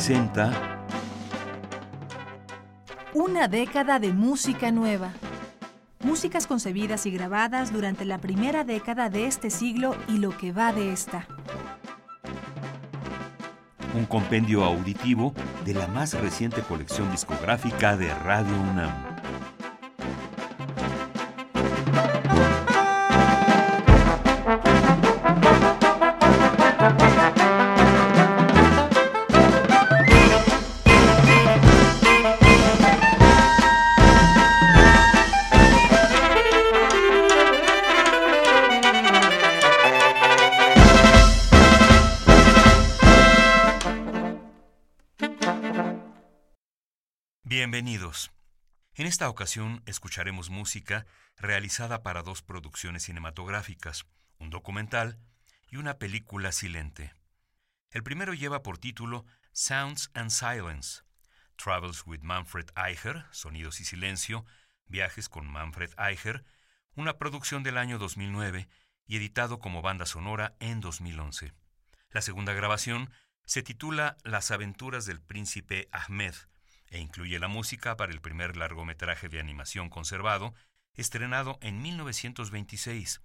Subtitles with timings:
[0.00, 0.50] presenta
[3.12, 5.12] Una década de música nueva.
[6.02, 10.72] Músicas concebidas y grabadas durante la primera década de este siglo y lo que va
[10.72, 11.26] de esta.
[13.94, 15.34] un compendio auditivo
[15.66, 19.09] de la más reciente colección discográfica de Radio UNAM.
[49.20, 51.04] Esta ocasión escucharemos música
[51.36, 54.06] realizada para dos producciones cinematográficas,
[54.38, 55.18] un documental
[55.68, 57.12] y una película silente.
[57.90, 61.02] El primero lleva por título Sounds and Silence,
[61.56, 64.46] Travels with Manfred Eicher, Sonidos y Silencio,
[64.86, 66.42] Viajes con Manfred Eicher,
[66.94, 68.70] una producción del año 2009
[69.04, 71.52] y editado como banda sonora en 2011.
[72.08, 73.10] La segunda grabación
[73.44, 76.32] se titula Las aventuras del príncipe Ahmed,
[76.90, 80.54] e incluye la música para el primer largometraje de animación conservado,
[80.94, 83.22] estrenado en 1926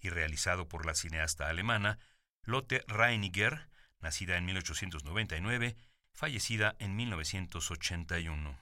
[0.00, 1.98] y realizado por la cineasta alemana
[2.42, 3.68] Lotte Reiniger,
[4.00, 5.76] nacida en 1899,
[6.12, 8.58] fallecida en 1981.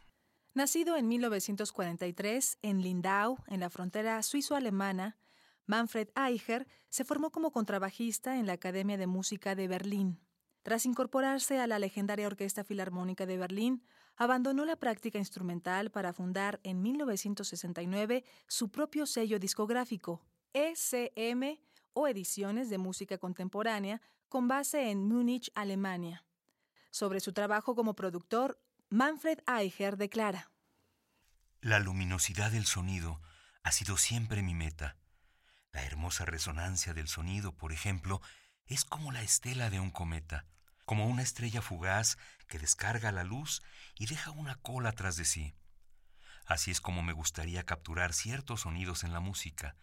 [0.54, 5.18] Nacido en 1943 en Lindau, en la frontera suizo-alemana,
[5.66, 10.20] Manfred Eicher se formó como contrabajista en la Academia de Música de Berlín.
[10.62, 13.84] Tras incorporarse a la legendaria Orquesta Filarmónica de Berlín,
[14.16, 20.22] abandonó la práctica instrumental para fundar en 1969 su propio sello discográfico,
[20.52, 21.58] ECM
[21.92, 26.24] o Ediciones de Música Contemporánea, con base en Múnich, Alemania.
[26.90, 30.50] Sobre su trabajo como productor, Manfred Eicher declara:
[31.60, 33.20] La luminosidad del sonido
[33.62, 34.96] ha sido siempre mi meta.
[35.72, 38.22] La hermosa resonancia del sonido, por ejemplo,
[38.66, 40.46] es como la estela de un cometa
[40.86, 42.16] como una estrella fugaz
[42.48, 43.62] que descarga la luz
[43.98, 45.54] y deja una cola tras de sí.
[46.46, 49.76] Así es como me gustaría capturar ciertos sonidos en la música.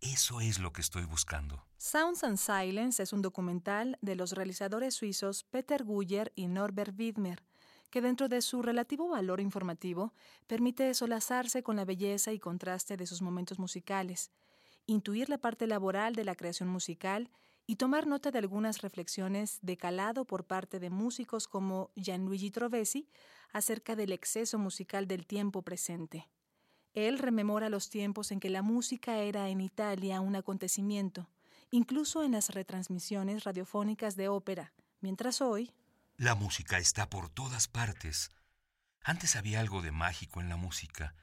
[0.00, 1.66] Eso es lo que estoy buscando.
[1.76, 7.42] Sounds and Silence es un documental de los realizadores suizos Peter Guyer y Norbert Widmer,
[7.90, 10.14] que dentro de su relativo valor informativo
[10.46, 14.30] permite solazarse con la belleza y contraste de sus momentos musicales,
[14.86, 17.30] intuir la parte laboral de la creación musical
[17.66, 23.08] y tomar nota de algunas reflexiones de calado por parte de músicos como Gianluigi Trovesi
[23.52, 26.28] acerca del exceso musical del tiempo presente.
[26.92, 31.28] Él rememora los tiempos en que la música era en Italia un acontecimiento,
[31.70, 35.72] incluso en las retransmisiones radiofónicas de ópera, mientras hoy...
[36.16, 38.30] La música está por todas partes.
[39.02, 41.14] Antes había algo de mágico en la música,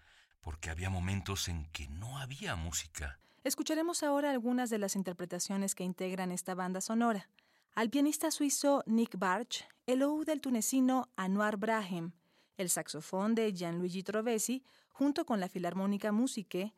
[0.41, 3.19] porque había momentos en que no había música.
[3.43, 7.27] Escucharemos ahora algunas de las interpretaciones que integran esta banda sonora.
[7.73, 12.11] Al pianista suizo Nick Barch, el oud del tunecino Anwar Brahim,
[12.57, 16.73] el saxofón de Gianluigi Trovesi, junto con la Filarmónica Musique,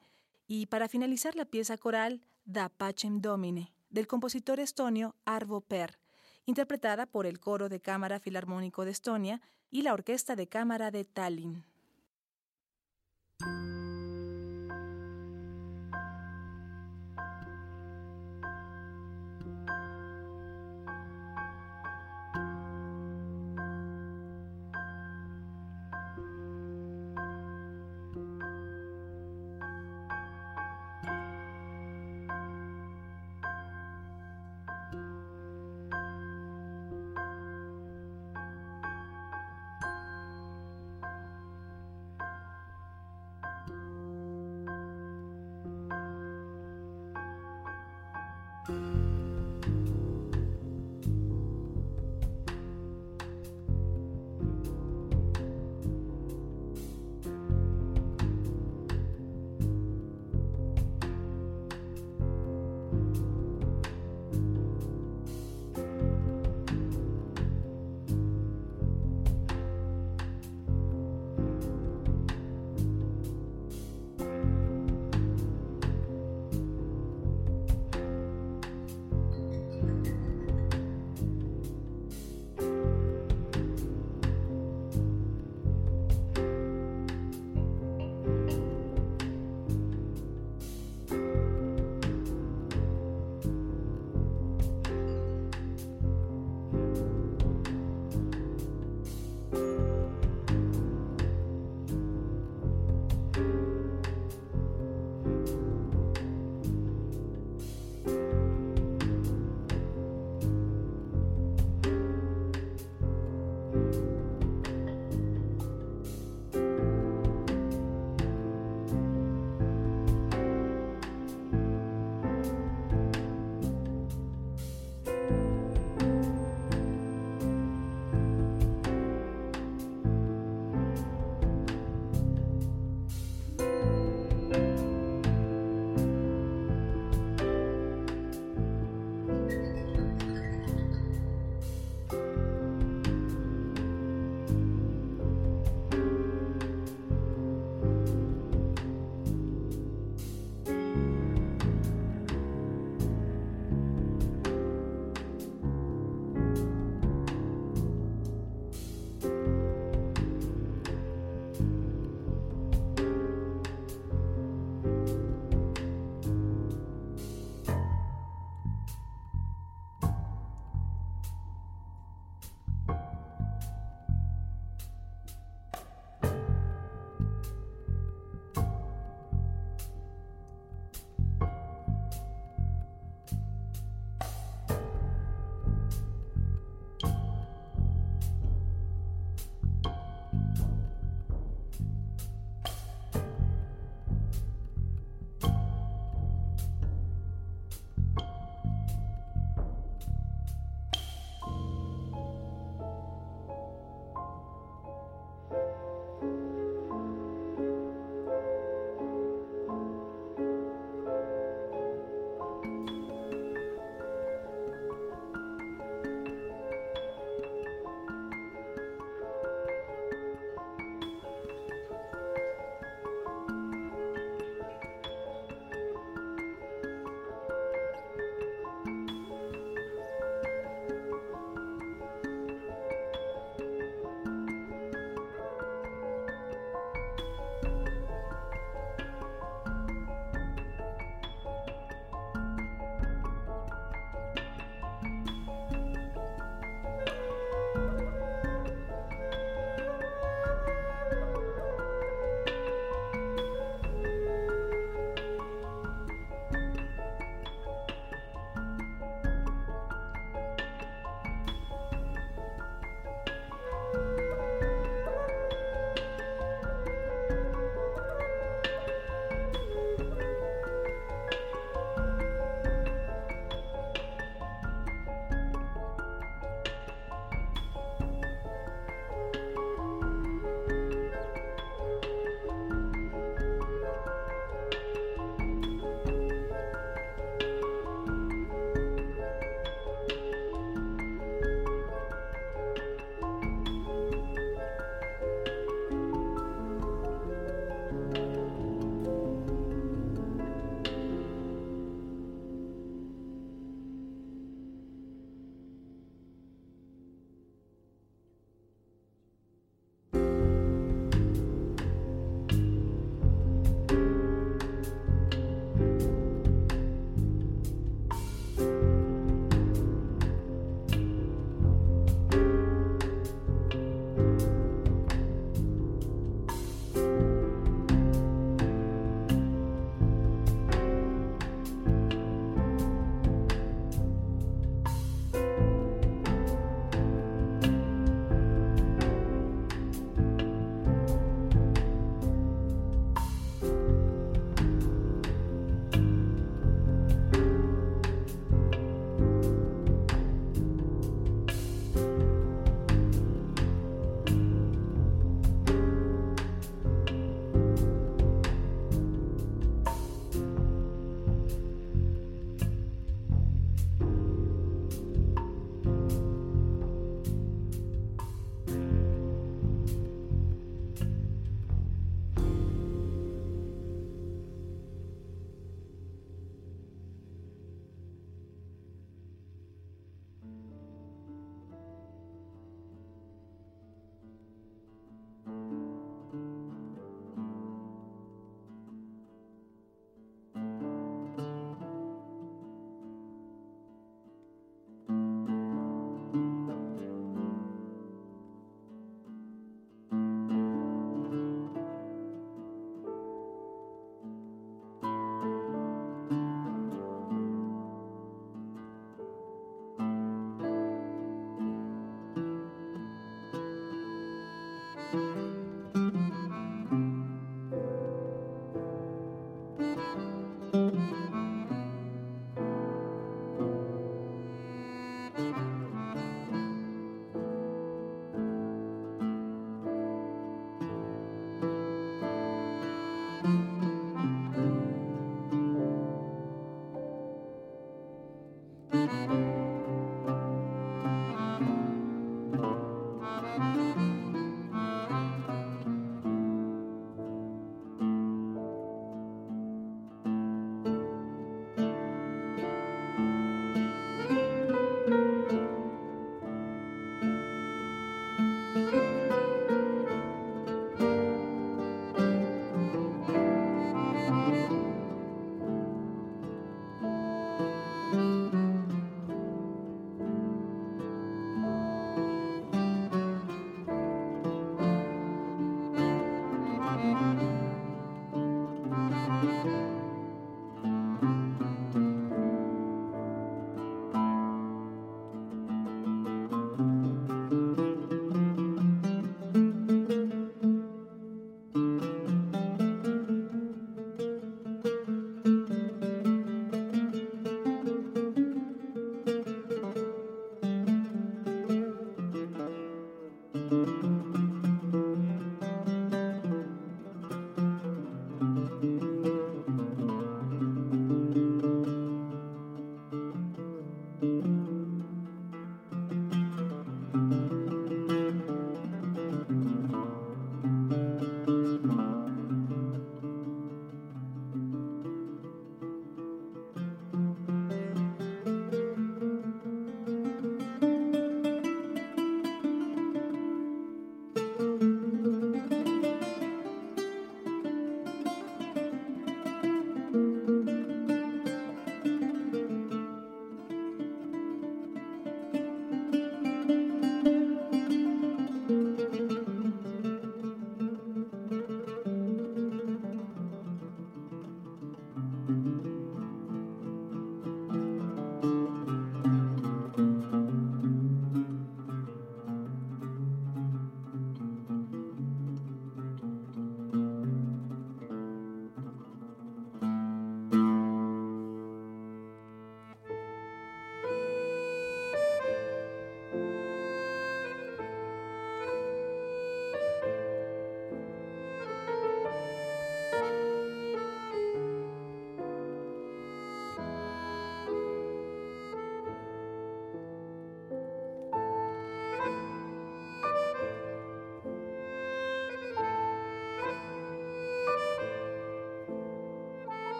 [0.47, 5.97] y para finalizar la pieza coral Da Pacem Domine, del compositor estonio Arvo Per,
[6.45, 11.03] interpretada por el Coro de Cámara Filarmónico de Estonia y la Orquesta de Cámara de
[11.03, 11.65] Tallinn.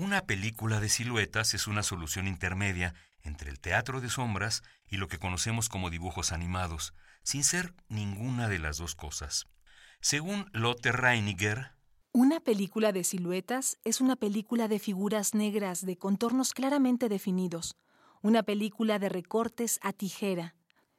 [0.00, 5.08] Una película de siluetas es una solución intermedia entre el teatro de sombras y lo
[5.08, 9.48] que conocemos como dibujos animados, sin ser ninguna de las dos cosas.
[10.00, 11.72] Según Lotte Reiniger,
[12.12, 17.74] una película de siluetas es una película de figuras negras de contornos claramente definidos,
[18.22, 20.54] una película de recortes a tijera.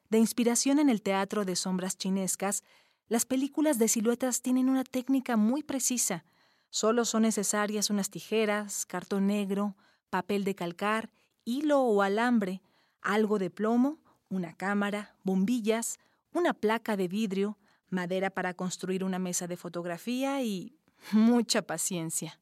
[0.10, 2.66] De inspiración en el teatro de sombras chinescas,
[3.08, 6.26] las películas de siluetas tienen una técnica muy precisa,
[6.70, 9.76] Solo son necesarias unas tijeras, cartón negro,
[10.10, 11.10] papel de calcar,
[11.44, 12.62] hilo o alambre,
[13.02, 15.98] algo de plomo, una cámara, bombillas,
[16.32, 17.58] una placa de vidrio,
[17.90, 20.78] madera para construir una mesa de fotografía y
[21.12, 22.40] mucha paciencia.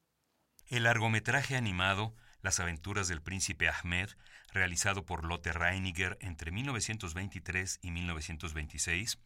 [0.67, 4.09] El largometraje animado Las aventuras del príncipe Ahmed,
[4.53, 9.19] realizado por Lotte Reiniger entre 1923 y 1926,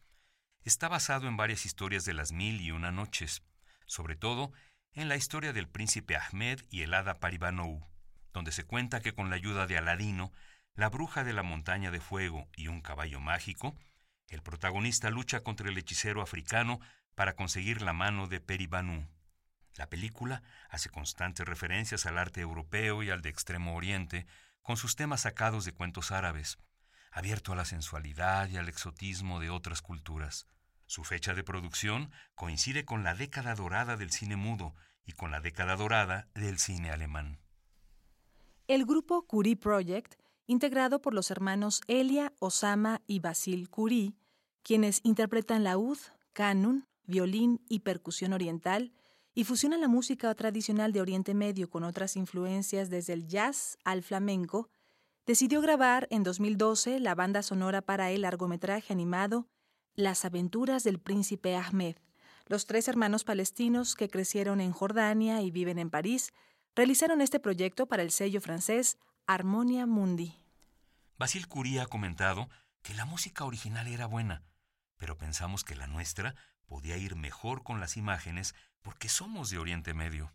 [0.64, 3.42] está basado en varias historias de las mil y una noches,
[3.86, 4.52] sobre todo
[4.94, 7.86] en la historia del príncipe Ahmed y el hada Paribanou,
[8.34, 10.32] donde se cuenta que con la ayuda de Aladino,
[10.74, 13.74] la bruja de la montaña de fuego y un caballo mágico,
[14.28, 16.80] el protagonista lucha contra el hechicero africano
[17.14, 19.08] para conseguir la mano de Peribanu.
[19.76, 24.26] La película hace constantes referencias al arte europeo y al de Extremo Oriente,
[24.60, 26.58] con sus temas sacados de cuentos árabes,
[27.10, 30.46] abierto a la sensualidad y al exotismo de otras culturas.
[30.92, 34.74] Su fecha de producción coincide con la década dorada del cine mudo
[35.06, 37.40] y con la década dorada del cine alemán.
[38.68, 44.12] El grupo Curie Project, integrado por los hermanos Elia, Osama y Basil Curie,
[44.62, 45.96] quienes interpretan laúd,
[46.34, 48.92] canon, violín y percusión oriental,
[49.32, 54.02] y fusionan la música tradicional de Oriente Medio con otras influencias desde el jazz al
[54.02, 54.68] flamenco,
[55.24, 59.48] decidió grabar en 2012 la banda sonora para el largometraje animado
[59.94, 61.96] las aventuras del príncipe Ahmed.
[62.46, 66.32] Los tres hermanos palestinos que crecieron en Jordania y viven en París
[66.74, 70.34] realizaron este proyecto para el sello francés Harmonia Mundi.
[71.18, 72.48] Basil Curie ha comentado
[72.82, 74.42] que la música original era buena,
[74.96, 76.34] pero pensamos que la nuestra
[76.66, 80.32] podía ir mejor con las imágenes porque somos de Oriente Medio.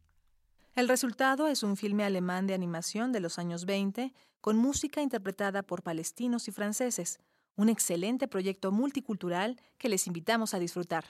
[0.75, 5.63] El resultado es un filme alemán de animación de los años 20 con música interpretada
[5.63, 7.19] por palestinos y franceses
[7.57, 11.03] un excelente proyecto multicultural que les invitamos a disfrutar.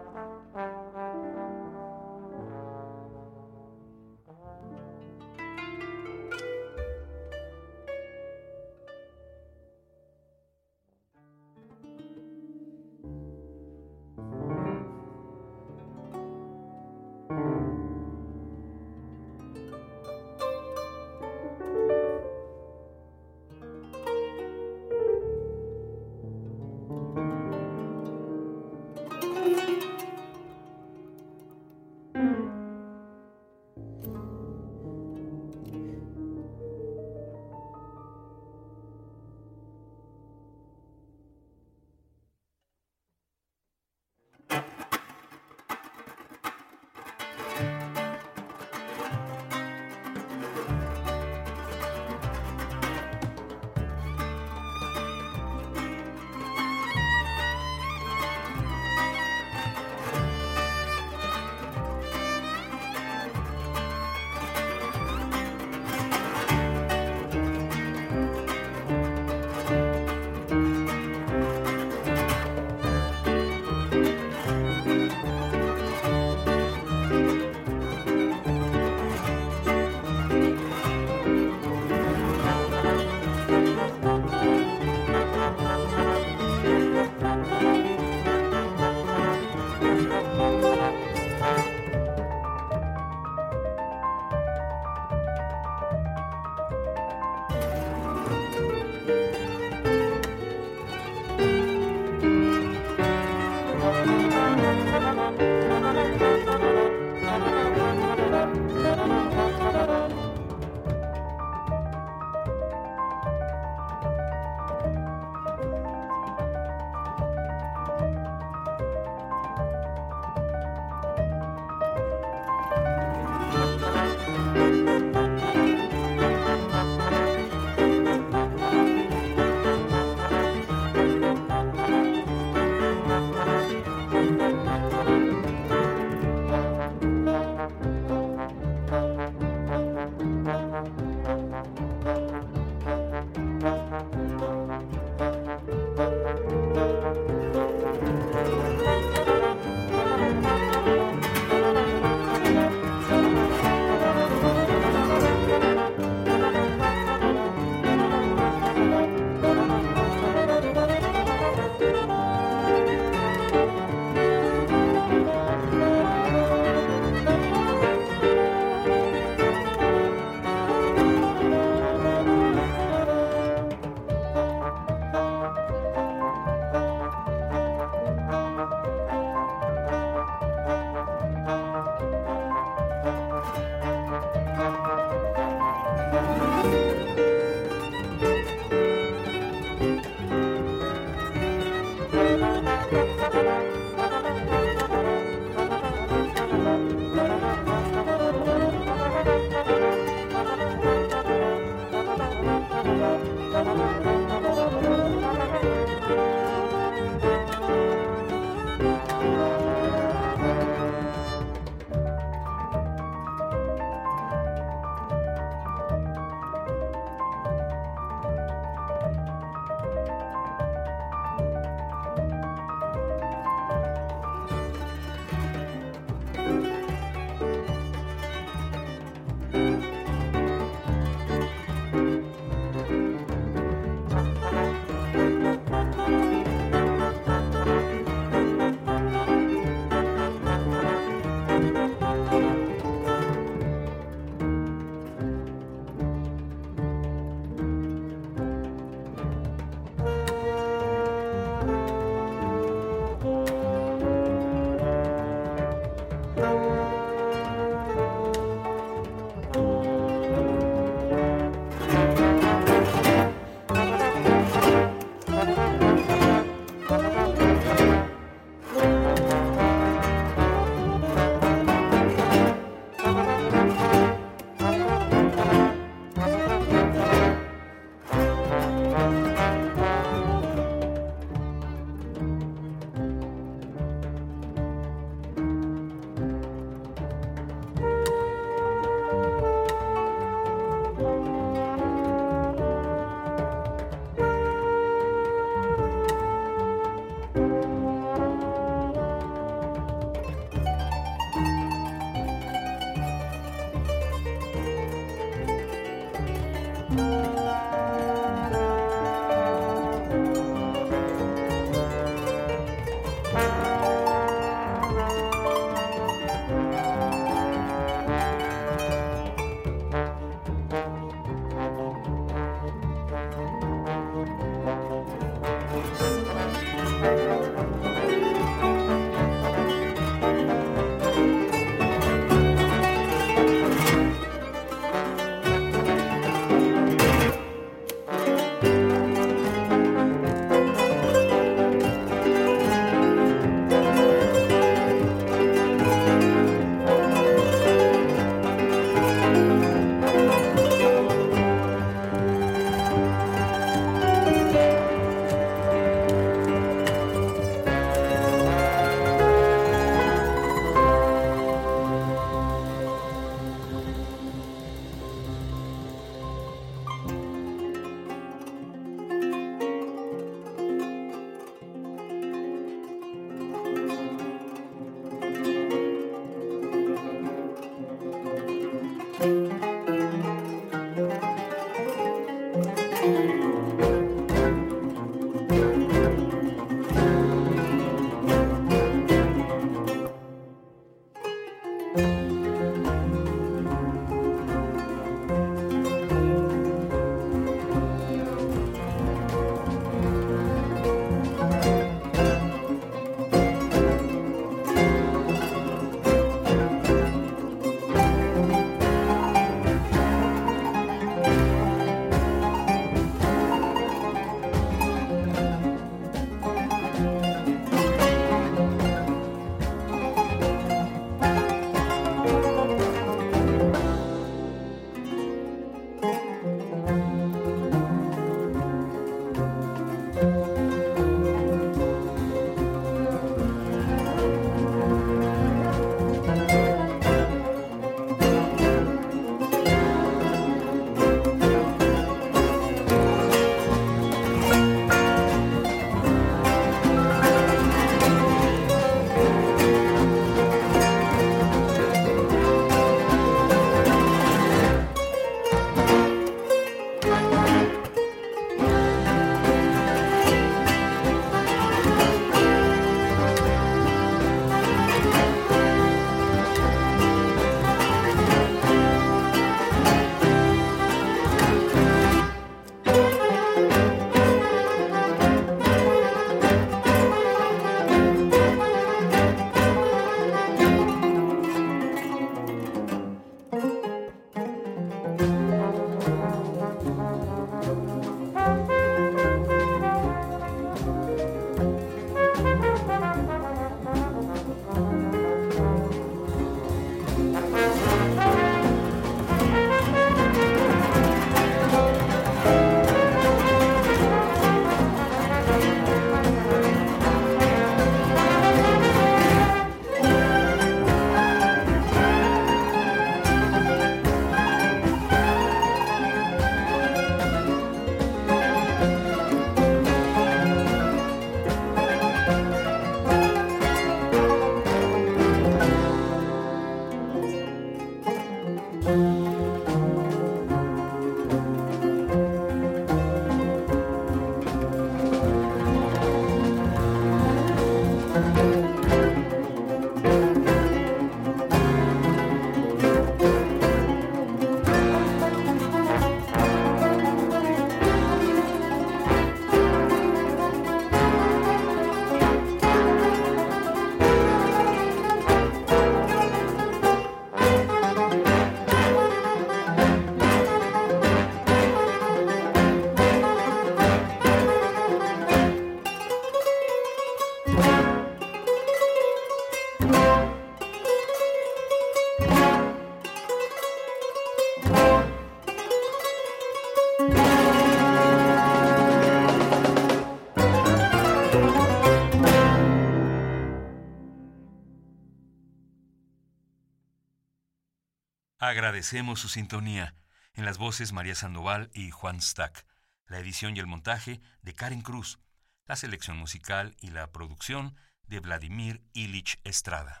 [588.50, 589.94] Agradecemos su sintonía.
[590.34, 592.66] En las voces María Sandoval y Juan Stack,
[593.06, 595.20] la edición y el montaje de Karen Cruz,
[595.66, 597.76] la selección musical y la producción
[598.08, 600.00] de Vladimir Ilich Estrada.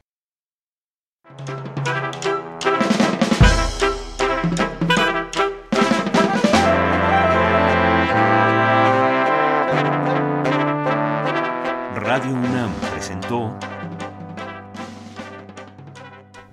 [11.94, 13.56] Radio UNAM presentó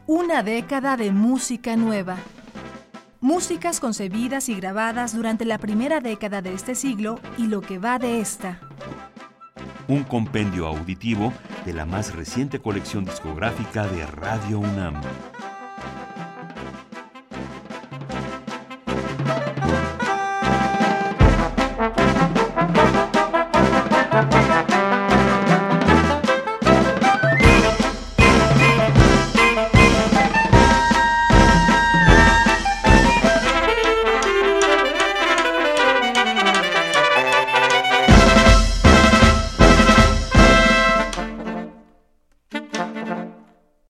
[0.09, 2.15] Una década de música nueva.
[3.19, 7.99] Músicas concebidas y grabadas durante la primera década de este siglo y lo que va
[7.99, 8.61] de esta.
[9.89, 11.33] Un compendio auditivo
[11.65, 15.01] de la más reciente colección discográfica de Radio UNAM.